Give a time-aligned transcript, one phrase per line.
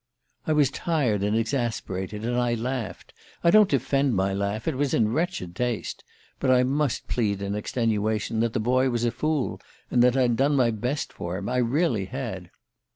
[0.47, 3.13] "I was tired and exasperated, and I laughed.
[3.43, 6.03] I don't defend my laugh it was in wretched taste.
[6.39, 9.61] But I must plead in extenuation that the boy was a fool,
[9.91, 12.49] and that I'd done my best for him I really had.